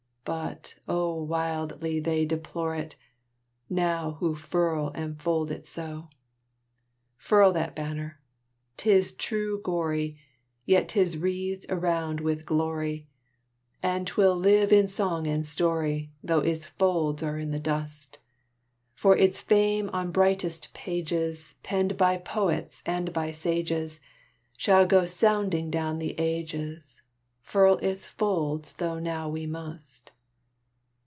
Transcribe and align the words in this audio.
But, 0.23 0.75
oh, 0.87 1.15
wildly 1.23 1.99
they 1.99 2.25
deplore 2.25 2.75
it, 2.75 2.95
Now 3.71 4.11
who 4.19 4.35
furl 4.35 4.89
and 4.93 5.19
fold 5.19 5.49
it 5.49 5.65
so! 5.65 6.09
Furl 7.17 7.51
that 7.53 7.75
Banner! 7.75 8.21
True, 8.77 9.01
'tis 9.01 9.11
gory, 9.63 10.19
Yet 10.63 10.89
'tis 10.89 11.17
wreathed 11.17 11.65
around 11.69 12.19
with 12.21 12.45
glory, 12.45 13.07
And 13.81 14.05
'twill 14.05 14.35
live 14.37 14.71
in 14.71 14.87
song 14.87 15.25
and 15.25 15.43
story 15.45 16.11
Though 16.23 16.41
its 16.41 16.67
folds 16.67 17.23
are 17.23 17.39
in 17.39 17.49
the 17.49 17.59
dust! 17.59 18.19
For 18.93 19.17
its 19.17 19.39
fame 19.41 19.89
on 19.91 20.11
brightest 20.11 20.71
pages, 20.75 21.55
Penned 21.63 21.97
by 21.97 22.17
poets 22.17 22.83
and 22.85 23.11
by 23.11 23.31
sages, 23.31 23.99
Shall 24.55 24.85
go 24.85 25.05
sounding 25.07 25.71
down 25.71 25.97
the 25.97 26.13
ages 26.19 27.01
Furl 27.41 27.79
its 27.79 28.07
folds 28.07 28.73
though 28.73 28.97
now 28.97 29.27
we 29.27 29.45
must! 29.45 30.11